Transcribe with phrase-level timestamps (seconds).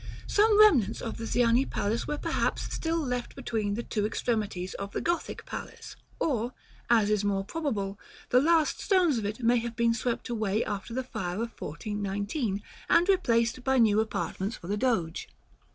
[0.25, 4.93] Some remnants of the Ziani Palace were perhaps still left between the two extremities of
[4.93, 6.53] the Gothic Palace; or,
[6.89, 10.91] as is more probable, the last stones of it may have been swept away after
[10.91, 15.29] the fire of 1419, and replaced by new apartments for the Doge.